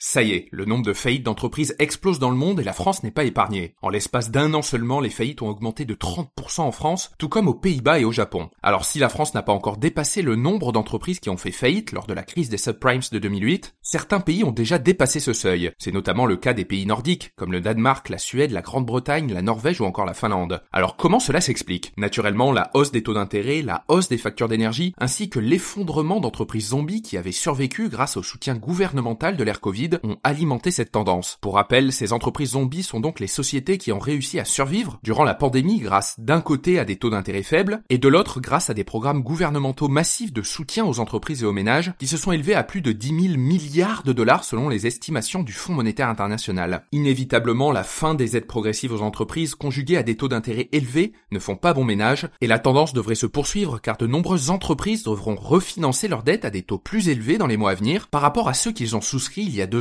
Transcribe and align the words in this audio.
Ça 0.00 0.22
y 0.22 0.30
est, 0.30 0.46
le 0.52 0.64
nombre 0.64 0.84
de 0.84 0.92
faillites 0.92 1.24
d'entreprises 1.24 1.74
explose 1.80 2.20
dans 2.20 2.30
le 2.30 2.36
monde 2.36 2.60
et 2.60 2.64
la 2.64 2.72
France 2.72 3.02
n'est 3.02 3.10
pas 3.10 3.24
épargnée. 3.24 3.74
En 3.82 3.88
l'espace 3.88 4.30
d'un 4.30 4.54
an 4.54 4.62
seulement, 4.62 5.00
les 5.00 5.10
faillites 5.10 5.42
ont 5.42 5.48
augmenté 5.48 5.84
de 5.84 5.94
30% 5.94 6.60
en 6.60 6.70
France, 6.70 7.10
tout 7.18 7.28
comme 7.28 7.48
aux 7.48 7.54
Pays-Bas 7.54 7.98
et 7.98 8.04
au 8.04 8.12
Japon. 8.12 8.48
Alors 8.62 8.84
si 8.84 9.00
la 9.00 9.08
France 9.08 9.34
n'a 9.34 9.42
pas 9.42 9.52
encore 9.52 9.76
dépassé 9.76 10.22
le 10.22 10.36
nombre 10.36 10.70
d'entreprises 10.70 11.18
qui 11.18 11.30
ont 11.30 11.36
fait 11.36 11.50
faillite 11.50 11.90
lors 11.90 12.06
de 12.06 12.14
la 12.14 12.22
crise 12.22 12.48
des 12.48 12.58
subprimes 12.58 13.00
de 13.10 13.18
2008, 13.18 13.74
certains 13.82 14.20
pays 14.20 14.44
ont 14.44 14.52
déjà 14.52 14.78
dépassé 14.78 15.18
ce 15.18 15.32
seuil. 15.32 15.72
C'est 15.78 15.92
notamment 15.92 16.26
le 16.26 16.36
cas 16.36 16.52
des 16.52 16.64
pays 16.64 16.86
nordiques, 16.86 17.32
comme 17.34 17.50
le 17.50 17.60
Danemark, 17.60 18.08
la 18.08 18.18
Suède, 18.18 18.52
la 18.52 18.62
Grande-Bretagne, 18.62 19.32
la 19.32 19.42
Norvège 19.42 19.80
ou 19.80 19.84
encore 19.84 20.06
la 20.06 20.14
Finlande. 20.14 20.62
Alors 20.70 20.96
comment 20.96 21.18
cela 21.18 21.40
s'explique? 21.40 21.92
Naturellement, 21.96 22.52
la 22.52 22.70
hausse 22.74 22.92
des 22.92 23.02
taux 23.02 23.14
d'intérêt, 23.14 23.62
la 23.62 23.82
hausse 23.88 24.08
des 24.08 24.16
factures 24.16 24.48
d'énergie, 24.48 24.94
ainsi 24.98 25.28
que 25.28 25.40
l'effondrement 25.40 26.20
d'entreprises 26.20 26.68
zombies 26.68 27.02
qui 27.02 27.16
avaient 27.16 27.32
survécu 27.32 27.88
grâce 27.88 28.16
au 28.16 28.22
soutien 28.22 28.54
gouvernemental 28.54 29.36
de 29.36 29.42
l'ère 29.42 29.60
Covid 29.60 29.87
ont 30.02 30.18
alimenté 30.24 30.70
cette 30.70 30.92
tendance. 30.92 31.38
Pour 31.40 31.54
rappel, 31.54 31.92
ces 31.92 32.12
entreprises 32.12 32.50
zombies 32.50 32.82
sont 32.82 33.00
donc 33.00 33.20
les 33.20 33.26
sociétés 33.26 33.78
qui 33.78 33.92
ont 33.92 33.98
réussi 33.98 34.38
à 34.38 34.44
survivre 34.44 34.98
durant 35.02 35.24
la 35.24 35.34
pandémie 35.34 35.80
grâce 35.80 36.14
d'un 36.18 36.40
côté 36.40 36.78
à 36.78 36.84
des 36.84 36.96
taux 36.96 37.10
d'intérêt 37.10 37.42
faibles 37.42 37.82
et 37.88 37.98
de 37.98 38.08
l'autre 38.08 38.40
grâce 38.40 38.70
à 38.70 38.74
des 38.74 38.84
programmes 38.84 39.22
gouvernementaux 39.22 39.88
massifs 39.88 40.32
de 40.32 40.42
soutien 40.42 40.84
aux 40.84 41.00
entreprises 41.00 41.42
et 41.42 41.46
aux 41.46 41.52
ménages 41.52 41.92
qui 41.98 42.06
se 42.06 42.16
sont 42.16 42.32
élevés 42.32 42.54
à 42.54 42.64
plus 42.64 42.82
de 42.82 42.92
10 42.92 43.08
000 43.28 43.38
milliards 43.38 44.02
de 44.02 44.12
dollars 44.12 44.44
selon 44.44 44.68
les 44.68 44.86
estimations 44.86 45.42
du 45.42 45.52
Fonds 45.52 45.74
monétaire 45.74 46.08
international. 46.08 46.84
Inévitablement, 46.92 47.72
la 47.72 47.84
fin 47.84 48.14
des 48.14 48.36
aides 48.36 48.46
progressives 48.46 48.92
aux 48.92 49.02
entreprises 49.02 49.54
conjuguées 49.54 49.96
à 49.96 50.02
des 50.02 50.16
taux 50.16 50.28
d'intérêt 50.28 50.68
élevés 50.72 51.12
ne 51.30 51.38
font 51.38 51.56
pas 51.56 51.74
bon 51.74 51.84
ménage 51.84 52.28
et 52.40 52.46
la 52.46 52.58
tendance 52.58 52.92
devrait 52.92 53.14
se 53.14 53.26
poursuivre 53.26 53.80
car 53.80 53.96
de 53.96 54.06
nombreuses 54.06 54.50
entreprises 54.50 55.04
devront 55.04 55.36
refinancer 55.36 56.08
leurs 56.08 56.22
dettes 56.22 56.44
à 56.44 56.50
des 56.50 56.62
taux 56.62 56.78
plus 56.78 57.08
élevés 57.08 57.38
dans 57.38 57.46
les 57.46 57.56
mois 57.56 57.70
à 57.70 57.74
venir 57.74 58.08
par 58.08 58.22
rapport 58.22 58.48
à 58.48 58.54
ceux 58.54 58.72
qu'ils 58.72 58.96
ont 58.96 59.00
souscrits 59.00 59.42
il 59.42 59.54
y 59.54 59.62
a 59.62 59.66
deux 59.66 59.77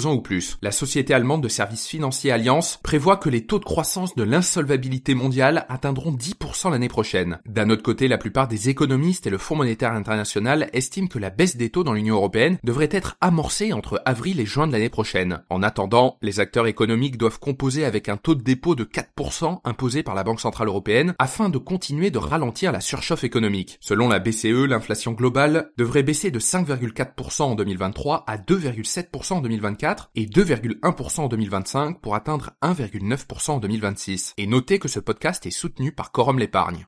La 0.61 0.71
société 0.71 1.13
allemande 1.13 1.41
de 1.41 1.47
services 1.47 1.87
financiers 1.87 2.31
Allianz 2.31 2.77
prévoit 2.83 3.17
que 3.17 3.29
les 3.29 3.45
taux 3.45 3.57
de 3.57 3.65
croissance 3.65 4.15
de 4.15 4.21
l'insolvabilité 4.23 5.15
mondiale 5.15 5.65
atteindront 5.69 6.11
10% 6.11 6.69
l'année 6.69 6.87
prochaine. 6.87 7.39
D'un 7.47 7.71
autre 7.71 7.81
côté, 7.81 8.07
la 8.07 8.19
plupart 8.19 8.47
des 8.47 8.69
économistes 8.69 9.25
et 9.25 9.31
le 9.31 9.39
Fonds 9.39 9.55
monétaire 9.55 9.93
international 9.93 10.69
estiment 10.73 11.07
que 11.07 11.17
la 11.17 11.31
baisse 11.31 11.57
des 11.57 11.71
taux 11.71 11.83
dans 11.83 11.93
l'Union 11.93 12.15
européenne 12.15 12.59
devrait 12.63 12.89
être 12.91 13.17
amorcée 13.21 13.73
entre 13.73 14.01
avril 14.05 14.39
et 14.39 14.45
juin 14.45 14.67
de 14.67 14.71
l'année 14.71 14.89
prochaine. 14.89 15.41
En 15.49 15.63
attendant, 15.63 16.17
les 16.21 16.39
acteurs 16.39 16.67
économiques 16.67 17.17
doivent 17.17 17.39
composer 17.39 17.83
avec 17.83 18.07
un 18.07 18.17
taux 18.17 18.35
de 18.35 18.43
dépôt 18.43 18.75
de 18.75 18.83
4% 18.83 19.61
imposé 19.63 20.03
par 20.03 20.13
la 20.13 20.23
Banque 20.23 20.41
Centrale 20.41 20.67
Européenne 20.67 21.15
afin 21.17 21.49
de 21.49 21.57
continuer 21.57 22.11
de 22.11 22.19
ralentir 22.19 22.71
la 22.71 22.81
surchauffe 22.81 23.23
économique. 23.23 23.77
Selon 23.81 24.09
la 24.09 24.19
BCE, 24.19 24.67
l'inflation 24.67 25.13
globale 25.13 25.71
devrait 25.77 26.03
baisser 26.03 26.29
de 26.29 26.39
5,4% 26.39 27.43
en 27.43 27.55
2023 27.55 28.25
à 28.27 28.37
2,7% 28.37 29.33
en 29.33 29.41
2024 29.41 29.86
et 30.15 30.25
2,1% 30.25 31.21
en 31.21 31.27
2025 31.27 32.01
pour 32.01 32.15
atteindre 32.15 32.51
1,9% 32.61 33.51
en 33.51 33.59
2026. 33.59 34.33
Et 34.37 34.47
notez 34.47 34.79
que 34.79 34.87
ce 34.87 34.99
podcast 34.99 35.45
est 35.45 35.51
soutenu 35.51 35.91
par 35.91 36.11
Quorum 36.11 36.39
l'épargne. 36.39 36.85